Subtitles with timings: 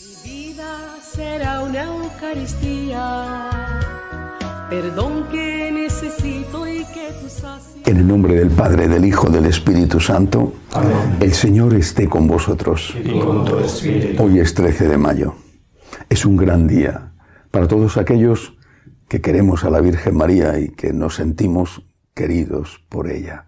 [0.00, 3.80] Mi vida será una Eucaristía,
[4.70, 7.84] perdón que necesito y que tú sacias.
[7.84, 10.52] En el nombre del Padre, del Hijo, del Espíritu Santo,
[11.18, 12.94] el Señor esté con vosotros.
[13.02, 14.22] y con tu espíritu.
[14.22, 15.34] Hoy es 13 de mayo.
[16.08, 17.14] Es un gran día
[17.50, 18.56] para todos aquellos
[19.08, 21.82] que queremos a la Virgen María y que nos sentimos
[22.14, 23.46] queridos por ella.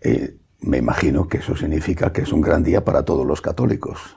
[0.00, 4.16] Eh, me imagino que eso significa que es un gran día para todos los católicos.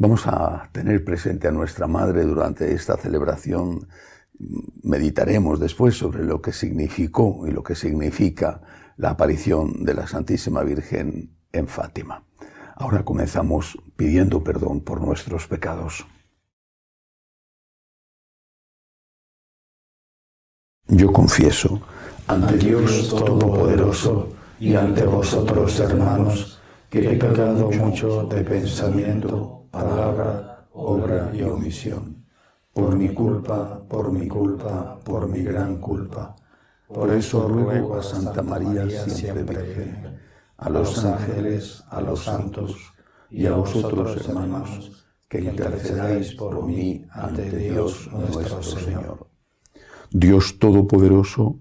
[0.00, 3.86] Vamos a tener presente a nuestra Madre durante esta celebración.
[4.82, 8.62] Meditaremos después sobre lo que significó y lo que significa
[8.96, 12.24] la aparición de la Santísima Virgen en Fátima.
[12.76, 16.06] Ahora comenzamos pidiendo perdón por nuestros pecados.
[20.88, 21.82] Yo confieso
[22.26, 31.30] ante Dios Todopoderoso y ante vosotros, hermanos, que he pecado mucho de pensamiento, palabra, obra
[31.34, 32.24] y omisión.
[32.72, 36.36] Por mi culpa, por mi culpa, por mi gran culpa.
[36.86, 40.18] Por eso ruego a Santa María siempre Virgen,
[40.56, 42.76] a los ángeles, a los santos
[43.30, 49.28] y a vosotros, hermanos, que intercedáis por mí ante Dios nuestro Señor.
[50.10, 51.60] Dios Todopoderoso,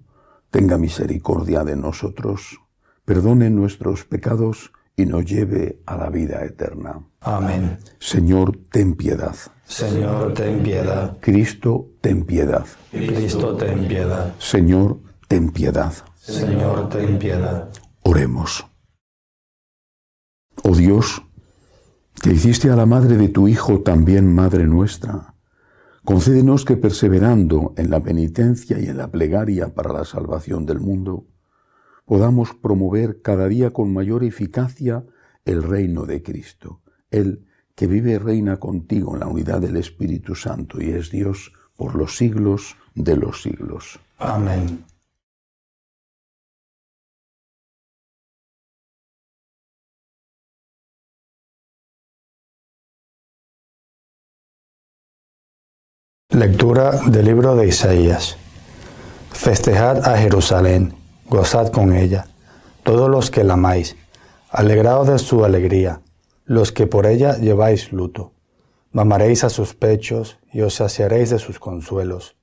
[0.50, 2.60] tenga misericordia de nosotros,
[3.06, 7.00] perdone nuestros pecados y nos lleve a la vida eterna.
[7.22, 7.78] Amén.
[8.00, 9.36] Señor, ten piedad.
[9.66, 11.18] Señor, ten piedad.
[11.22, 12.66] Cristo, ten piedad.
[12.92, 14.36] Cristo, ten piedad.
[14.40, 15.94] Señor, ten piedad.
[16.18, 17.70] Señor, ten piedad.
[18.04, 18.66] Oremos.
[20.64, 21.22] Oh Dios,
[22.22, 25.36] que hiciste a la madre de tu Hijo también madre nuestra,
[26.04, 31.26] concédenos que perseverando en la penitencia y en la plegaria para la salvación del mundo,
[32.10, 35.06] podamos promover cada día con mayor eficacia
[35.46, 40.34] el reino de Cristo, el que vive y reina contigo en la unidad del Espíritu
[40.34, 44.00] Santo y es Dios por los siglos de los siglos.
[44.18, 44.86] Amén.
[56.30, 58.36] Lectura del libro de Isaías.
[59.32, 60.99] Festejad a Jerusalén,
[61.30, 62.28] gozad con ella,
[62.84, 63.96] todos los que la amáis,
[64.50, 66.02] alegraos de su alegría,
[66.46, 68.34] los que por ella lleváis luto.
[68.92, 72.36] Mamaréis a sus pechos y os saciaréis de sus consuelos,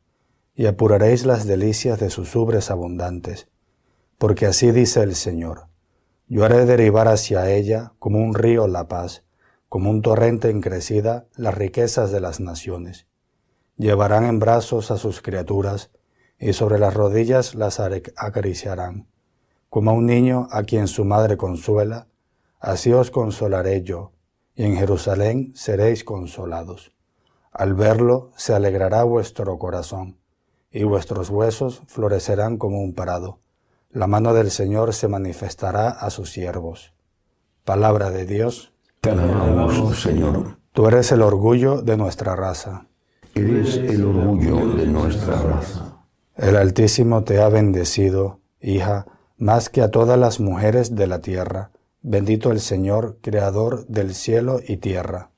[0.54, 3.48] y apuraréis las delicias de sus ubres abundantes.
[4.18, 5.66] Porque así dice el Señor,
[6.28, 9.24] yo haré derivar hacia ella como un río la paz,
[9.68, 13.08] como un torrente en crecida las riquezas de las naciones.
[13.76, 15.90] Llevarán en brazos a sus criaturas,
[16.38, 19.08] y sobre las rodillas las acariciarán.
[19.68, 22.06] Como a un niño a quien su madre consuela,
[22.60, 24.12] así os consolaré yo,
[24.54, 26.92] y en Jerusalén seréis consolados.
[27.52, 30.18] Al verlo se alegrará vuestro corazón,
[30.70, 33.40] y vuestros huesos florecerán como un prado.
[33.90, 36.92] La mano del Señor se manifestará a sus siervos.
[37.64, 38.74] Palabra de Dios.
[39.00, 40.58] Te alabamos, Señor.
[40.72, 42.86] Tú eres el orgullo de nuestra raza.
[43.34, 45.95] Eres el orgullo de nuestra raza.
[46.36, 49.06] El Altísimo te ha bendecido, hija,
[49.38, 51.70] más que a todas las mujeres de la tierra.
[52.02, 55.30] Bendito el Señor, Creador del cielo y tierra.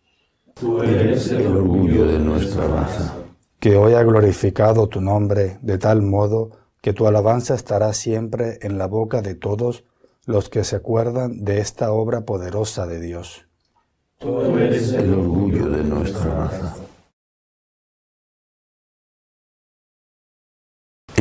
[0.54, 3.14] Tú eres el orgullo de nuestra raza.
[3.60, 6.50] Que hoy ha glorificado tu nombre de tal modo
[6.82, 9.84] que tu alabanza estará siempre en la boca de todos
[10.26, 13.46] los que se acuerdan de esta obra poderosa de Dios.
[14.18, 16.87] Tú eres el orgullo de nuestra raza.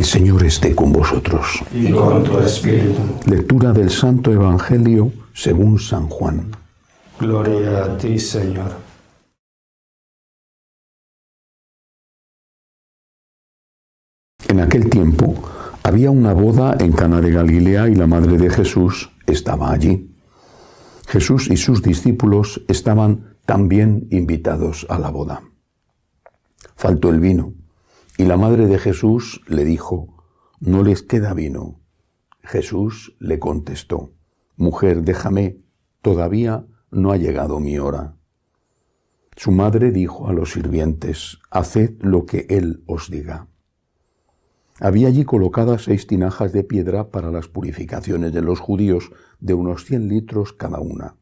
[0.08, 1.62] Señor esté con vosotros.
[1.74, 3.02] Y con tu espíritu.
[3.26, 6.50] Lectura del Santo Evangelio según San Juan.
[7.20, 8.72] Gloria a ti, Señor.
[14.48, 15.36] En aquel tiempo
[15.84, 20.16] había una boda en Cana de Galilea y la madre de Jesús estaba allí.
[21.10, 25.42] Jesús y sus discípulos estaban también invitados a la boda.
[26.78, 27.57] Faltó el vino
[28.18, 30.18] y la madre de Jesús le dijo,
[30.60, 31.80] no les queda vino.
[32.42, 34.12] Jesús le contestó,
[34.56, 35.58] Mujer, déjame,
[36.02, 38.16] todavía no ha llegado mi hora.
[39.36, 43.50] Su madre dijo a los sirvientes, Haced lo que él os diga.
[44.80, 49.86] Había allí colocadas seis tinajas de piedra para las purificaciones de los judíos, de unos
[49.86, 51.18] cien litros cada una.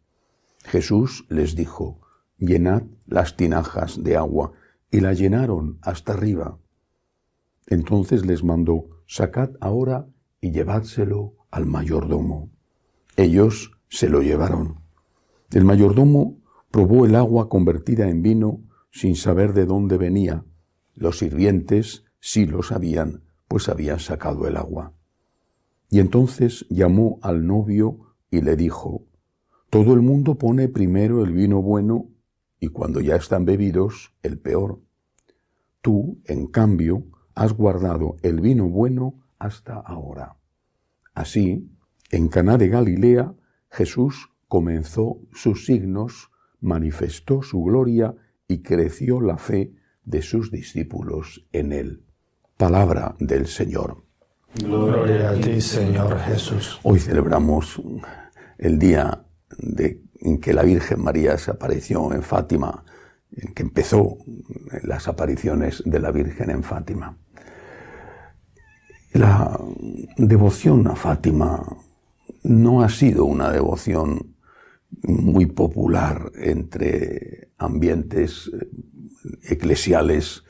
[0.64, 2.00] Jesús les dijo,
[2.38, 4.54] Llenad las tinajas de agua,
[4.92, 6.58] y la llenaron hasta arriba.
[7.68, 10.08] Entonces les mandó, Sacad ahora
[10.42, 12.50] y llevádselo al mayordomo.
[13.18, 14.80] Ellos se lo llevaron.
[15.52, 16.40] El mayordomo
[16.72, 20.44] probó el agua convertida en vino sin saber de dónde venía.
[20.96, 24.94] Los sirvientes sí lo sabían, pues habían sacado el agua.
[25.90, 29.06] Y entonces llamó al novio y le dijo,
[29.70, 32.10] Todo el mundo pone primero el vino bueno
[32.60, 34.82] y cuando ya están bebidos, el peor.
[35.82, 40.38] Tú, en cambio, has guardado el vino bueno hasta ahora.
[41.14, 41.70] Así,
[42.10, 43.34] en Caná de Galilea,
[43.70, 48.16] Jesús comenzó sus signos, manifestó su gloria
[48.48, 49.74] y creció la fe
[50.04, 52.04] de sus discípulos en él.
[52.58, 54.04] Palabra del Señor.
[54.64, 56.80] Gloria a ti, Señor Jesús.
[56.84, 57.82] Hoy celebramos
[58.58, 59.26] el día
[60.22, 62.86] en que la Virgen María se apareció en Fátima,
[63.32, 64.18] en que empezó
[64.84, 67.18] las apariciones de la Virgen en Fátima.
[69.16, 69.58] La
[70.18, 71.66] devoción a Fátima
[72.44, 74.36] no ha sido una devoción
[75.04, 78.52] muy popular entre ambientes
[79.44, 80.44] eclesiales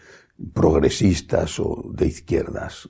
[0.55, 2.89] progresistas o de izquierdas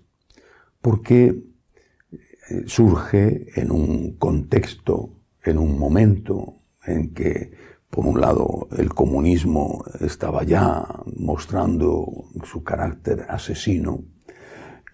[0.79, 5.09] porque eh, surge en un contexto,
[5.43, 6.55] en un momento
[6.85, 7.51] en que,
[7.89, 10.87] por un lado, el comunismo estaba ya
[11.17, 14.14] mostrando su carácter asesino,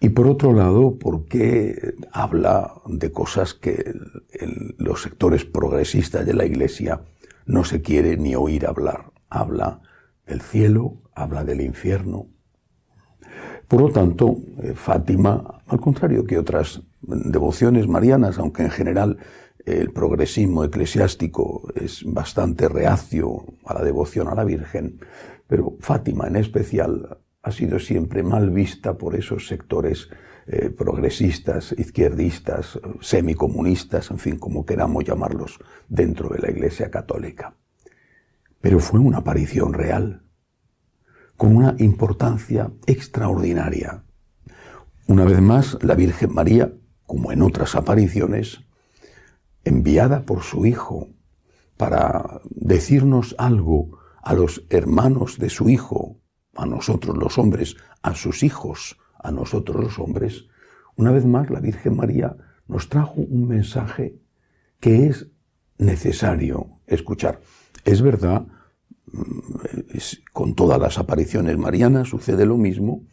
[0.02, 3.94] y por otro lado, porque habla de cosas que
[4.76, 7.02] los sectores progresistas de la Iglesia
[7.46, 9.12] no se quiere ni oír hablar.
[9.30, 9.80] Habla
[10.26, 12.26] del cielo, habla del infierno,
[13.72, 19.16] por lo tanto, eh, Fátima, al contrario que otras devociones marianas, aunque en general
[19.64, 25.00] el progresismo eclesiástico es bastante reacio a la devoción a la Virgen,
[25.46, 30.08] pero Fátima en especial ha sido siempre mal vista por esos sectores
[30.46, 35.58] eh, progresistas, izquierdistas, semicomunistas, en fin, como queramos llamarlos,
[35.88, 37.56] dentro de la Iglesia Católica.
[38.60, 40.22] Pero fue una aparición real
[41.36, 44.04] con una importancia extraordinaria.
[45.08, 46.72] Una vez más, la Virgen María,
[47.06, 48.60] como en otras apariciones,
[49.64, 51.08] enviada por su Hijo
[51.76, 56.21] para decirnos algo a los hermanos de su Hijo,
[56.54, 60.46] a nosotros los hombres, a sus hijos, a nosotros los hombres,
[60.96, 62.36] una vez más la Virgen María
[62.68, 64.16] nos trajo un mensaje
[64.80, 65.28] que es
[65.78, 67.40] necesario escuchar.
[67.84, 68.46] Es verdad
[70.32, 73.04] con todas las apariciones marianas sucede lo mismo,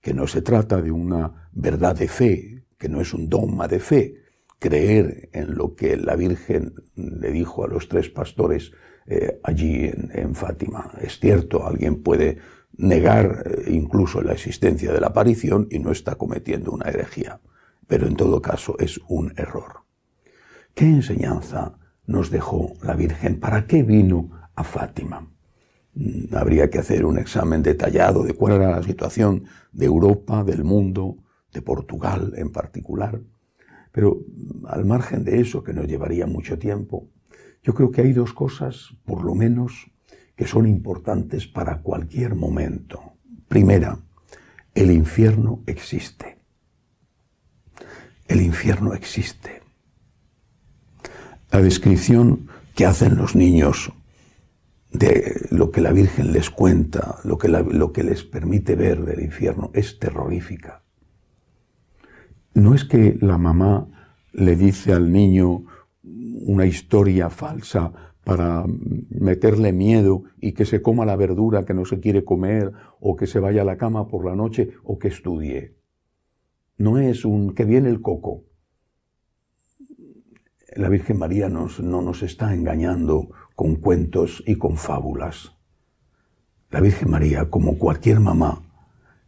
[0.00, 3.80] que no se trata de una verdad de fe, que no es un dogma de
[3.80, 4.14] fe,
[4.58, 8.72] creer en lo que la Virgen le dijo a los tres pastores
[9.06, 10.92] eh, allí en, Fátima.
[11.00, 12.38] Es cierto, alguien puede
[12.78, 17.40] negar eh, incluso la existencia de la aparición y no está cometiendo una herejía,
[17.86, 19.84] pero en todo caso es un error.
[20.74, 23.40] ¿Qué enseñanza nos dejó la Virgen?
[23.40, 25.30] ¿Para qué vino a Fátima?
[25.94, 30.64] Mm, habría que hacer un examen detallado de cuál era la situación de Europa, del
[30.64, 31.16] mundo,
[31.52, 33.20] de Portugal en particular.
[33.92, 37.08] Pero mm, al margen de eso, que nos llevaría mucho tiempo,
[37.62, 39.90] yo creo que hay dos cosas, por lo menos,
[40.36, 43.14] que son importantes para cualquier momento.
[43.48, 43.98] Primera,
[44.74, 46.38] el infierno existe.
[48.28, 49.62] El infierno existe.
[51.50, 53.92] La descripción que hacen los niños
[54.92, 59.20] de lo que la Virgen les cuenta, lo que, lo que les permite ver del
[59.20, 60.82] infierno, es terrorífica.
[62.52, 63.88] No es que la mamá
[64.32, 65.64] le dice al niño
[66.02, 68.64] una historia falsa para
[69.08, 73.28] meterle miedo y que se coma la verdura que no se quiere comer o que
[73.28, 75.76] se vaya a la cama por la noche o que estudie.
[76.76, 78.42] No es un que viene el coco.
[80.74, 81.68] La Virgen María no
[82.02, 85.52] nos está engañando con cuentos y con fábulas.
[86.72, 88.60] La Virgen María, como cualquier mamá,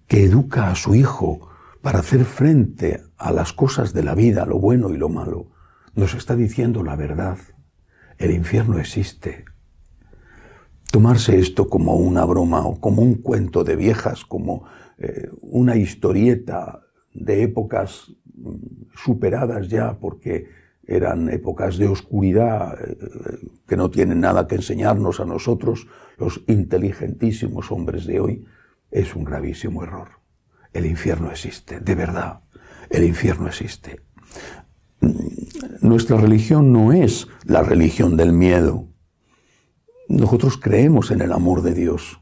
[0.09, 1.49] que educa a su hijo
[1.83, 5.53] para hacer frente a las cosas de la vida, lo bueno y lo malo,
[5.95, 7.39] nos está diciendo la verdad.
[8.19, 9.45] El infierno existe.
[10.91, 14.65] Tomarse esto como una broma o como un cuento de viejas, como
[14.99, 16.83] eh, una historieta
[17.15, 18.57] de épocas mm,
[18.97, 20.49] superadas ya porque
[20.89, 22.97] eran épocas de oscuridad eh,
[23.69, 28.45] que no tienen nada que enseñarnos a nosotros, los inteligentísimos hombres de hoy,
[28.91, 30.09] es un gravísimo error.
[30.73, 32.41] El infierno existe, de verdad,
[32.91, 34.01] el infierno existe.
[35.81, 38.87] Nuestra religión no es la religión del miedo.
[40.09, 42.21] Nosotros creemos en el amor de Dios,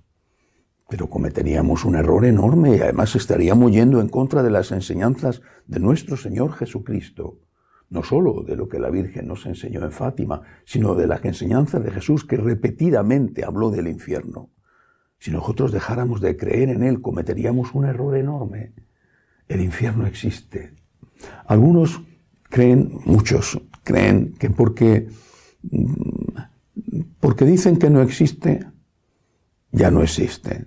[0.89, 5.81] pero cometeríamos un error enorme y además estaríamos yendo en contra de las enseñanzas de
[5.81, 7.41] nuestro Señor Jesucristo
[7.89, 11.83] no solo de lo que la Virgen nos enseñó en Fátima, sino de las enseñanzas
[11.85, 14.51] de Jesús que repetidamente habló del infierno.
[15.19, 18.75] Si nosotros dejáramos de creer en Él, cometeríamos un error enorme.
[19.49, 20.75] El infierno existe.
[21.47, 22.03] Algunos
[22.49, 25.09] creen, muchos creen que porque,
[27.21, 28.67] porque dicen que no existe,
[29.73, 30.67] ya no existe.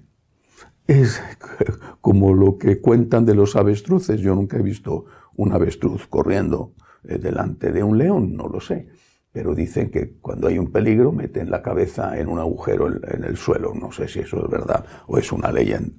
[0.87, 1.21] Es
[2.01, 4.21] como lo que cuentan de los avestruces.
[4.21, 5.05] Yo nunca he visto
[5.35, 8.87] un avestruz corriendo eh, delante de un león, no lo sé.
[9.31, 13.37] Pero dicen que cuando hay un peligro meten la cabeza en un agujero en el
[13.37, 13.73] suelo.
[13.75, 15.93] No sé si eso es verdad o es una leyenda.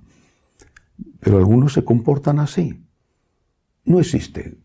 [1.20, 2.84] Pero algunos se comportan así.
[3.84, 4.58] No existe.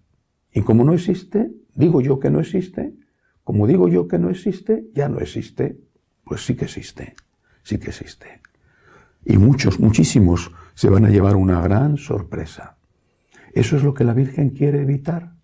[0.56, 2.94] Y como no existe, digo yo que no existe.
[3.44, 5.78] Como digo yo que no existe, ya no existe.
[6.24, 7.14] Pues sí que existe.
[7.62, 8.42] Sí que existe.
[9.26, 12.78] Y muchos, muchísimos se van a llevar una gran sorpresa.
[13.54, 15.36] Eso es lo que la Virgen quiere evitar.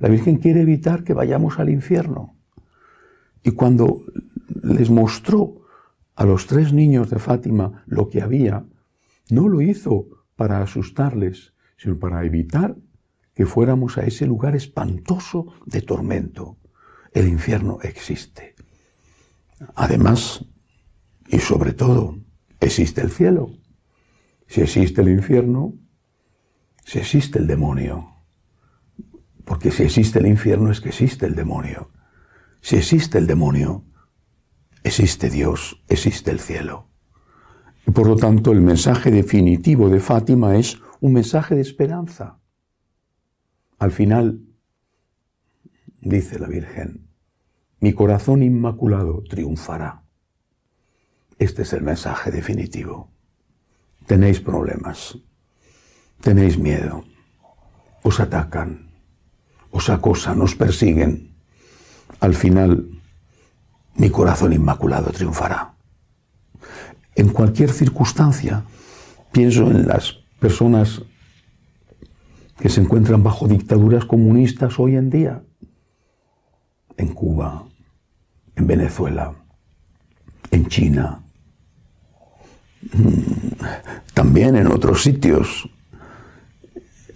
[0.00, 2.34] La Virgen quiere evitar que vayamos al infierno.
[3.44, 4.02] Y cuando
[4.64, 5.60] les mostró
[6.16, 8.64] a los tres niños de Fátima lo que había,
[9.30, 12.76] no lo hizo para asustarles, sino para evitar
[13.36, 16.56] que fuéramos a ese lugar espantoso de tormento.
[17.12, 18.54] El infierno existe.
[19.74, 20.46] Además,
[21.28, 22.18] y sobre todo,
[22.60, 23.50] existe el cielo.
[24.46, 25.74] Si existe el infierno,
[26.86, 28.22] si existe el demonio.
[29.44, 31.90] Porque si existe el infierno es que existe el demonio.
[32.62, 33.84] Si existe el demonio,
[34.82, 36.88] existe Dios, existe el cielo.
[37.86, 42.40] Y por lo tanto el mensaje definitivo de Fátima es un mensaje de esperanza.
[43.78, 44.40] Al final,
[46.00, 47.08] dice la Virgen,
[47.80, 50.02] mi corazón inmaculado triunfará.
[51.38, 53.10] Este es el mensaje definitivo.
[54.06, 55.18] Tenéis problemas,
[56.22, 57.04] tenéis miedo,
[58.02, 58.90] os atacan,
[59.70, 61.34] os acosan, os persiguen,
[62.20, 62.88] al final
[63.96, 65.74] mi corazón inmaculado triunfará.
[67.14, 68.64] En cualquier circunstancia,
[69.32, 71.02] pienso en las personas
[72.58, 75.42] que se encuentran bajo dictaduras comunistas hoy en día,
[76.96, 77.66] en Cuba,
[78.54, 79.34] en Venezuela,
[80.50, 81.22] en China,
[82.92, 85.68] mm, también en otros sitios,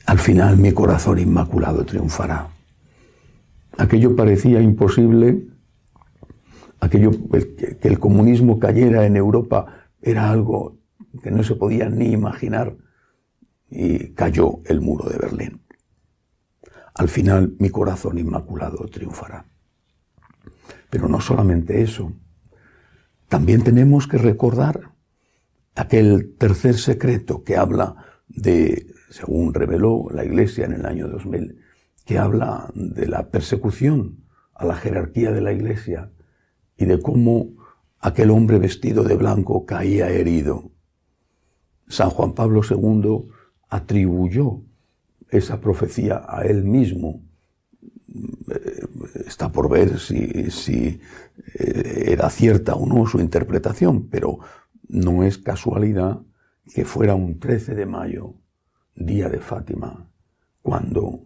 [0.06, 2.48] al final mi corazón inmaculado triunfará.
[3.78, 5.46] Aquello parecía imposible,
[6.80, 7.12] aquello
[7.80, 10.76] que el comunismo cayera en Europa era algo
[11.22, 12.76] que no se podía ni imaginar
[13.70, 15.62] y cayó el muro de Berlín.
[16.94, 19.46] Al final mi corazón inmaculado triunfará.
[20.90, 22.12] Pero no solamente eso,
[23.28, 24.92] también tenemos que recordar
[25.76, 27.94] aquel tercer secreto que habla
[28.26, 31.58] de según reveló la Iglesia en el año 2000,
[32.04, 34.24] que habla de la persecución
[34.54, 36.12] a la jerarquía de la Iglesia
[36.76, 37.50] y de cómo
[37.98, 40.70] aquel hombre vestido de blanco caía herido.
[41.88, 43.30] San Juan Pablo II
[43.70, 44.62] atribuyó
[45.30, 47.22] esa profecía a él mismo.
[49.26, 51.00] Está por ver si, si
[51.54, 54.40] eh, era cierta o no su interpretación, pero
[54.88, 56.20] no es casualidad
[56.74, 58.34] que fuera un 13 de mayo
[58.94, 60.10] día de Fátima,
[60.62, 61.22] cuando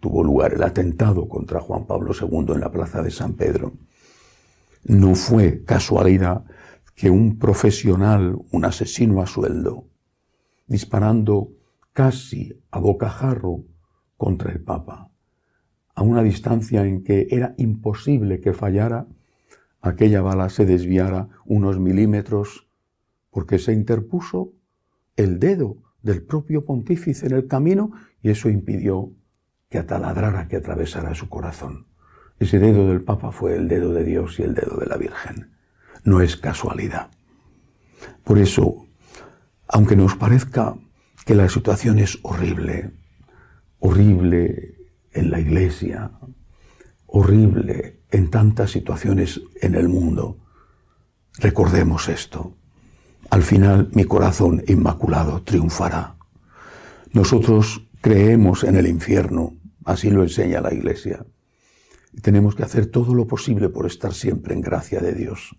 [0.00, 3.72] tuvo lugar el atentado contra Juan Pablo II en la plaza de San Pedro,
[4.84, 6.44] no fue casualidad
[6.94, 9.86] que un profesional, un asesino a sueldo,
[10.66, 11.50] disparando
[11.92, 13.64] casi a bocajarro
[14.16, 15.10] contra el Papa,
[15.94, 19.06] a una distancia en que era imposible que fallara,
[19.80, 22.68] aquella bala se desviara unos milímetros
[23.30, 24.52] porque se interpuso
[25.16, 27.92] el dedo del propio pontífice en el camino
[28.22, 29.12] y eso impidió
[29.68, 31.86] que ataladrara, que atravesara su corazón.
[32.38, 35.50] Ese dedo del Papa fue el dedo de Dios y el dedo de la Virgen.
[36.04, 37.10] No es casualidad.
[38.24, 38.86] Por eso,
[39.72, 40.74] aunque nos parezca
[41.24, 42.90] que la situación es horrible,
[43.80, 44.76] horrible
[45.12, 46.12] en la iglesia,
[47.06, 50.36] horrible en tantas situaciones en el mundo,
[51.38, 52.54] recordemos esto.
[53.30, 56.16] Al final mi corazón inmaculado triunfará.
[57.14, 59.54] Nosotros creemos en el infierno,
[59.86, 61.24] así lo enseña la Iglesia.
[62.12, 65.56] Y tenemos que hacer todo lo posible por estar siempre en gracia de Dios.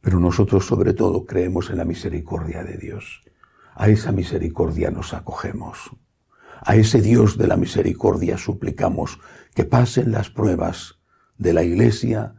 [0.00, 3.22] Pero nosotros sobre todo creemos en la misericordia de Dios.
[3.74, 5.90] A esa misericordia nos acogemos.
[6.64, 9.20] A ese Dios de la misericordia suplicamos
[9.54, 10.98] que pasen las pruebas
[11.36, 12.34] de la Iglesia,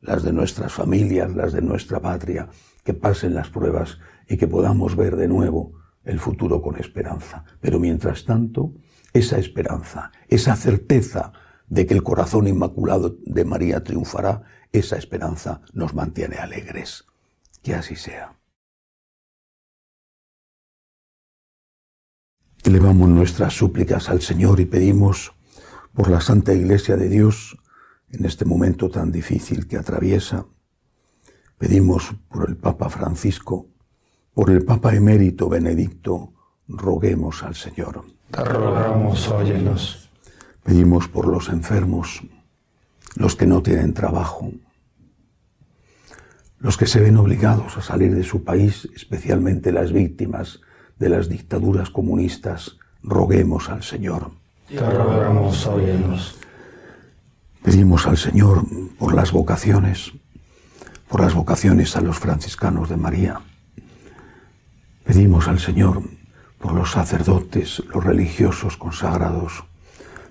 [0.00, 2.48] las de nuestras familias, las de nuestra patria,
[2.84, 5.72] que pasen las pruebas y que podamos ver de nuevo
[6.04, 7.44] el futuro con esperanza.
[7.60, 8.74] Pero mientras tanto,
[9.12, 11.32] esa esperanza, esa certeza
[11.66, 17.04] de que el corazón inmaculado de María triunfará, esa esperanza nos mantiene alegres.
[17.62, 18.38] Que así sea.
[22.64, 25.32] Elevamos nuestras súplicas al Señor y pedimos
[25.94, 27.56] por la Santa Iglesia de Dios
[28.10, 30.46] en este momento tan difícil que atraviesa.
[31.56, 33.66] Pedimos por el Papa Francisco,
[34.32, 36.32] por el Papa emérito Benedicto,
[36.68, 38.04] roguemos al Señor.
[38.30, 40.10] Te rogamos, óyenos.
[40.62, 42.22] Pedimos por los enfermos,
[43.16, 44.52] los que no tienen trabajo,
[46.58, 50.60] los que se ven obligados a salir de su país, especialmente las víctimas
[50.98, 54.32] de las dictaduras comunistas, roguemos al Señor.
[54.68, 56.38] Te rogamos, óyenos.
[57.62, 58.64] Pedimos al Señor
[58.98, 60.12] por las vocaciones,
[61.08, 63.40] por las vocaciones a los franciscanos de María.
[65.04, 66.02] Pedimos al Señor
[66.58, 69.64] por los sacerdotes, los religiosos consagrados,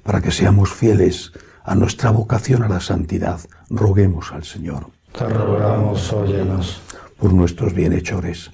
[0.04, 1.32] para que seamos fieles
[1.68, 3.42] a nuestra vocación a la santidad.
[3.70, 4.88] Roguemos al Señor.
[5.12, 6.82] Te rogamos, óyenos.
[7.20, 8.52] Por nuestros bienhechores,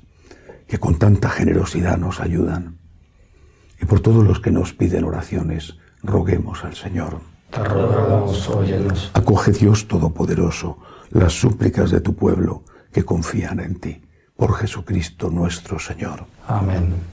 [0.68, 2.80] que con tanta generosidad nos ayudan.
[3.80, 7.20] Y por todos los que nos piden oraciones, roguemos al Señor.
[7.52, 9.12] Te rogamos, óyenos.
[9.14, 10.80] Acoge Dios Todopoderoso
[11.12, 14.02] las súplicas de tu pueblo que confían en ti.
[14.36, 16.26] Por Jesucristo nuestro Señor.
[16.48, 17.13] Amén.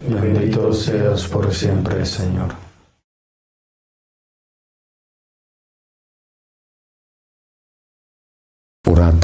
[0.00, 2.54] Bendito seas por siempre, Señor.
[8.86, 9.14] Orad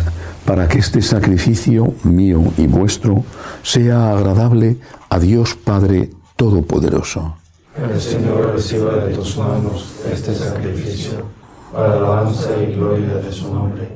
[0.44, 3.24] para que este sacrificio mío y vuestro
[3.62, 4.76] sea agradable
[5.08, 7.36] a Dios Padre Todopoderoso.
[7.76, 11.24] El Señor reciba de tus manos este sacrificio
[11.72, 13.88] para alabanza y gloria de su nombre,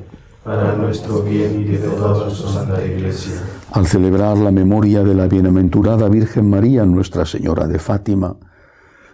[0.49, 3.35] para nuestro bien y de toda su santa iglesia.
[3.71, 8.35] Al celebrar la memoria de la bienaventurada Virgen María, Nuestra Señora de Fátima,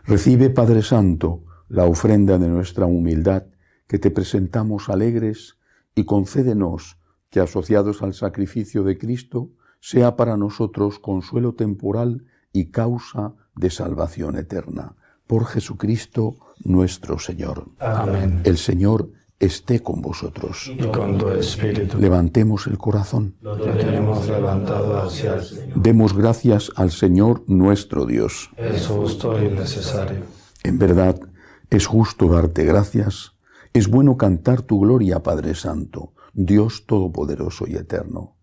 [0.06, 3.48] recibe, Padre Santo, la ofrenda de nuestra humildad
[3.86, 5.58] que te presentamos alegres
[5.93, 9.50] y concédenos que, asociados al sacrificio de Cristo,
[9.82, 14.95] sea para nosotros consuelo temporal y causa de salvación eterna.
[15.28, 17.71] Por Jesucristo nuestro Señor.
[17.80, 18.39] Amén.
[18.45, 20.71] El Señor esté con vosotros.
[20.74, 21.98] Y con tu espíritu.
[21.98, 23.36] Levantemos el corazón.
[23.41, 25.82] Lo tenemos levantado hacia el Señor.
[25.82, 28.50] Demos gracias al Señor nuestro Dios.
[28.58, 30.24] Es justo y necesario.
[30.63, 31.19] En verdad,
[31.69, 33.34] es justo darte gracias.
[33.74, 38.38] Es bueno cantar tu gloria, Padre Santo, Dios Todopoderoso y Eterno.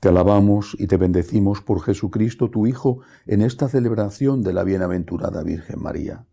[0.00, 5.42] Te alabamos y te bendecimos por Jesucristo, tu Hijo, en esta celebración de la bienaventurada
[5.42, 6.26] Virgen María.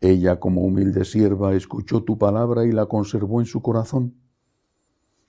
[0.00, 4.14] Ella, como humilde sierva, escuchó tu palabra y la conservó en su corazón.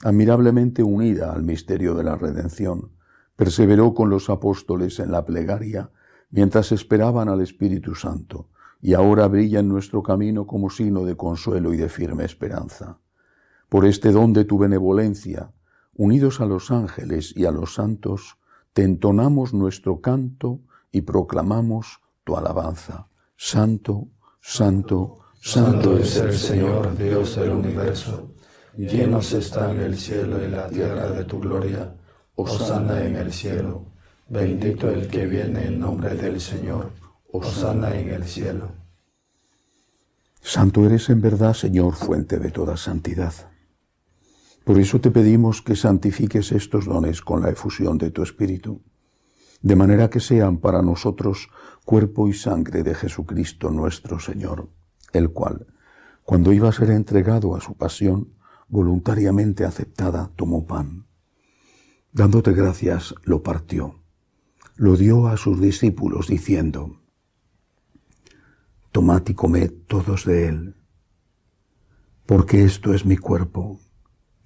[0.04, 2.92] Admirablemente unida al misterio de la redención,
[3.36, 5.92] perseveró con los apóstoles en la plegaria
[6.30, 8.50] mientras esperaban al Espíritu Santo,
[8.82, 13.00] y ahora brilla en nuestro camino como signo de consuelo y de firme esperanza.
[13.70, 15.52] Por este don de tu benevolencia,
[15.96, 18.38] unidos a los ángeles y a los santos,
[18.74, 23.08] te entonamos nuestro canto y proclamamos tu alabanza.
[23.36, 24.08] Santo,
[24.42, 28.36] santo, Santo es el Señor, Dios del universo.
[28.78, 31.96] Llenos están el cielo y la tierra de tu gloria.
[32.36, 33.86] Osana en el cielo.
[34.30, 36.92] Bendito el que viene en nombre del Señor.
[37.32, 38.72] Osana en el cielo.
[40.42, 43.34] Santo eres en verdad, Señor, fuente de toda santidad.
[44.64, 48.82] Por eso te pedimos que santifiques estos dones con la efusión de tu Espíritu,
[49.62, 51.50] de manera que sean para nosotros
[51.86, 54.70] cuerpo y sangre de Jesucristo nuestro Señor,
[55.14, 55.68] el cual,
[56.24, 58.34] cuando iba a ser entregado a su pasión,
[58.68, 61.06] voluntariamente aceptada, tomó pan.
[62.14, 64.02] Dándote gracias, lo partió,
[64.76, 66.98] lo dio a sus discípulos, diciendo,
[68.92, 70.76] Tomad y comed todos de él,
[72.26, 73.80] porque esto es mi cuerpo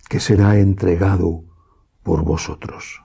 [0.10, 1.43] que será entregado
[2.04, 3.04] por vosotros.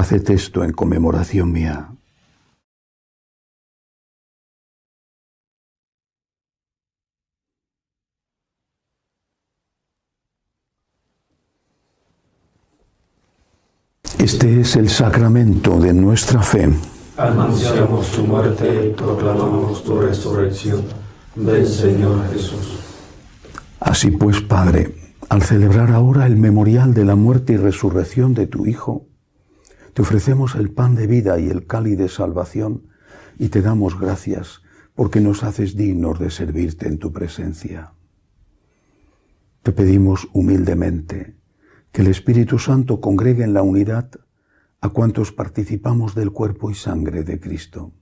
[0.00, 1.90] Haced esto en conmemoración mía.
[14.18, 16.72] Este es el sacramento de nuestra fe.
[17.18, 20.82] Anunciamos tu muerte y proclamamos tu resurrección.
[21.36, 22.78] Ven, Señor Jesús.
[23.78, 24.94] Así pues, Padre,
[25.28, 29.09] al celebrar ahora el memorial de la muerte y resurrección de tu Hijo,
[29.94, 32.86] te ofrecemos el pan de vida y el cáliz de salvación
[33.38, 34.62] y te damos gracias
[34.94, 37.94] porque nos haces dignos de servirte en tu presencia.
[39.62, 41.36] Te pedimos humildemente
[41.92, 44.10] que el Espíritu Santo congregue en la unidad
[44.80, 47.92] a cuantos participamos del cuerpo y sangre de Cristo.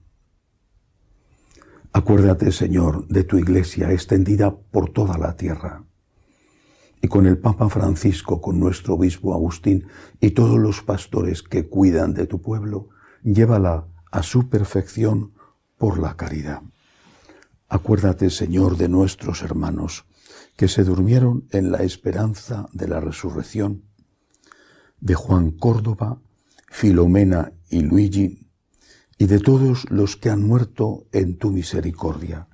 [1.91, 5.83] Acuérdate, Señor, de tu iglesia extendida por toda la tierra.
[7.01, 9.87] Y con el Papa Francisco, con nuestro obispo Agustín
[10.19, 12.89] y todos los pastores que cuidan de tu pueblo,
[13.23, 15.33] llévala a su perfección
[15.77, 16.61] por la caridad.
[17.69, 20.05] Acuérdate, Señor, de nuestros hermanos
[20.55, 23.85] que se durmieron en la esperanza de la resurrección,
[24.99, 26.21] de Juan Córdoba,
[26.69, 28.49] Filomena y Luigi,
[29.17, 32.47] y de todos los que han muerto en tu misericordia.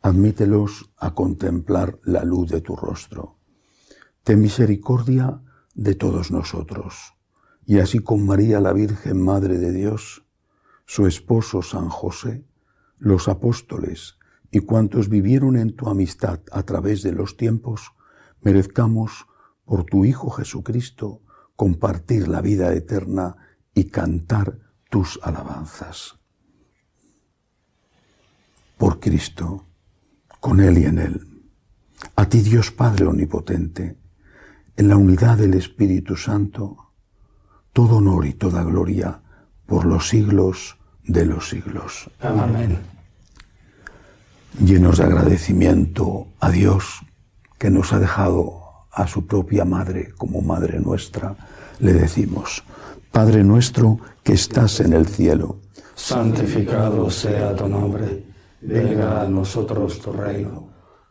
[0.00, 3.38] Admítelos a contemplar la luz de tu rostro.
[4.24, 5.42] Ten misericordia
[5.74, 7.12] de todos nosotros.
[7.66, 10.24] Y así con María la Virgen Madre de Dios,
[10.86, 12.46] su esposo San José,
[12.98, 14.18] los apóstoles,
[14.50, 17.92] y cuantos vivieron en tu amistad a través de los tiempos,
[18.40, 19.26] merezcamos,
[19.66, 21.20] por tu Hijo Jesucristo,
[21.54, 23.36] compartir la vida eterna
[23.74, 24.58] y cantar
[24.90, 26.16] tus alabanzas.
[28.78, 29.66] Por Cristo,
[30.40, 31.42] con Él y en Él.
[32.16, 34.03] A ti Dios Padre Omnipotente,
[34.76, 36.92] en la unidad del Espíritu Santo,
[37.72, 39.20] todo honor y toda gloria
[39.66, 42.10] por los siglos de los siglos.
[42.20, 42.94] Amén
[44.62, 47.00] llenos de agradecimiento a Dios
[47.58, 51.34] que nos ha dejado a su propia madre como madre nuestra,
[51.80, 52.62] le decimos,
[53.10, 55.58] Padre nuestro que estás en el cielo,
[55.94, 58.24] santificado sea tu nombre,
[58.60, 60.68] venga a nosotros tu reino,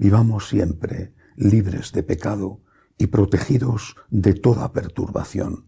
[0.00, 2.60] vivamos siempre libres de pecado
[2.96, 5.64] y protegidos de toda perturbación,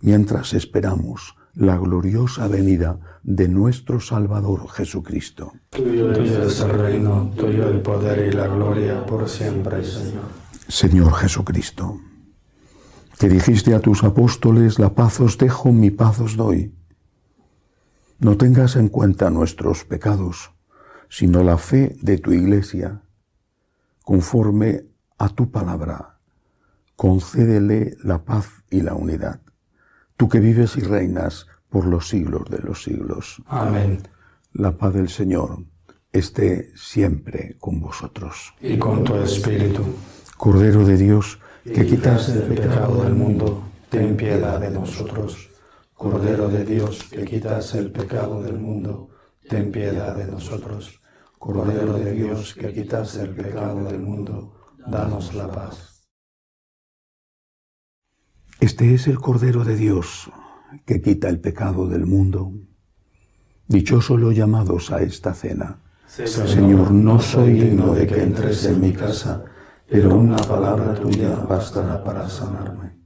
[0.00, 5.52] mientras esperamos la gloriosa venida de nuestro Salvador Jesucristo.
[5.70, 10.24] Tuyo es el reino, tuyo el poder y la gloria por siempre, Señor.
[10.66, 12.00] Señor Jesucristo,
[13.20, 16.74] que dijiste a tus apóstoles, la paz os dejo, mi paz os doy.
[18.18, 20.50] No tengas en cuenta nuestros pecados,
[21.08, 23.05] sino la fe de tu iglesia,
[24.06, 24.70] conforme
[25.18, 25.98] a tu palabra.
[26.94, 29.40] Concédele la paz y la unidad
[30.16, 33.42] tú que vives y reinas por los siglos de los siglos.
[33.46, 34.02] Amén.
[34.52, 35.64] La paz del Señor
[36.12, 38.54] esté siempre con vosotros.
[38.60, 39.82] Y con tu espíritu.
[40.36, 45.50] Cordero de Dios, que quitas el pecado del mundo, ten piedad de nosotros.
[45.94, 49.10] Cordero de Dios, que quitas el pecado del mundo,
[49.48, 51.00] ten piedad de nosotros.
[51.46, 54.52] Cordero de Dios, que quitas el pecado del mundo,
[54.84, 56.08] danos la paz.
[58.58, 60.28] Este es el Cordero de Dios,
[60.84, 62.52] que quita el pecado del mundo.
[63.68, 65.84] Dichosos los llamados a esta cena.
[66.08, 69.44] Señor, no soy digno de que entres en mi casa,
[69.88, 73.05] pero una palabra tuya bastará para sanarme.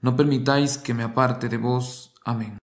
[0.00, 2.14] no permitáis que me aparte de vos.
[2.24, 2.58] Amén.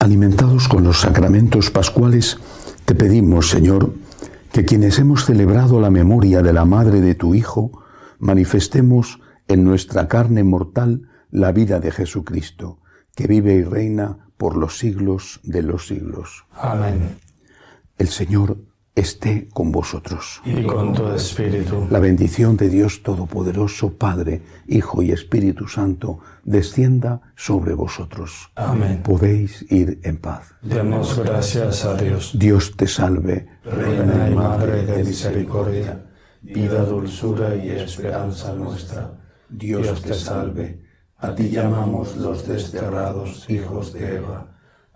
[0.00, 2.38] Alimentados con los sacramentos pascuales,
[2.86, 3.92] te pedimos, Señor,
[4.50, 7.84] que quienes hemos celebrado la memoria de la Madre de tu Hijo,
[8.18, 12.78] manifestemos en nuestra carne mortal la vida de Jesucristo,
[13.14, 16.46] que vive y reina por los siglos de los siglos.
[16.52, 17.18] Amén.
[17.98, 18.56] El Señor
[18.94, 20.40] esté con vosotros.
[20.44, 21.86] Y con tu espíritu.
[21.90, 28.50] La bendición de Dios Todopoderoso, Padre, Hijo y Espíritu Santo, descienda sobre vosotros.
[28.56, 29.02] Amén.
[29.02, 30.54] Podéis ir en paz.
[30.62, 32.32] Demos gracias a Dios.
[32.34, 36.06] Dios te salve, Reina y Madre de misericordia,
[36.42, 39.12] vida, dulzura y esperanza nuestra.
[39.48, 40.82] Dios te salve.
[41.18, 44.49] A ti llamamos los desterrados hijos de Eva.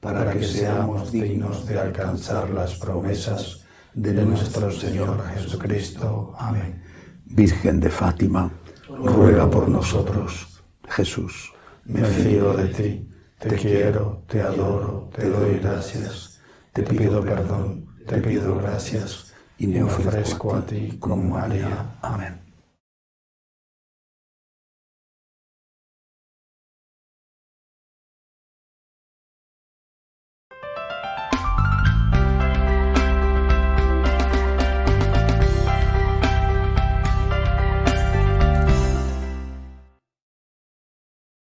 [0.00, 6.34] para que seamos dignos de alcanzar las promesas de nuestro Señor Jesucristo.
[6.38, 6.82] Amén.
[7.26, 8.50] Virgen de Fátima,
[8.88, 10.62] Ruega por nosotros.
[10.88, 11.52] Jesús.
[11.84, 13.08] Me fío de ti,
[13.38, 16.40] te quiero, te adoro, te doy gracias,
[16.72, 21.96] te pido perdón, te pido gracias y me ofrezco a ti como María.
[22.02, 22.49] Amén.